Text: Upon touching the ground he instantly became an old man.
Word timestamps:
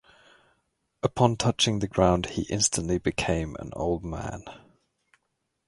Upon 1.03 1.35
touching 1.37 1.77
the 1.77 1.87
ground 1.87 2.25
he 2.31 2.51
instantly 2.51 2.97
became 2.97 3.55
an 3.59 3.69
old 3.75 4.03
man. 4.03 4.43